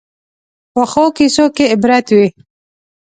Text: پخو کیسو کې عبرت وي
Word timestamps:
پخو 0.73 1.05
کیسو 1.17 1.45
کې 1.55 1.65
عبرت 1.73 2.05
وي 2.15 2.27